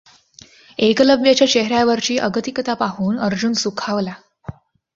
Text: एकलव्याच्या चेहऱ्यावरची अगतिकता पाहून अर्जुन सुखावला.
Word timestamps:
एकलव्याच्या 0.79 1.47
चेहऱ्यावरची 1.47 2.17
अगतिकता 2.17 2.73
पाहून 2.73 3.19
अर्जुन 3.19 3.53
सुखावला. 3.53 4.13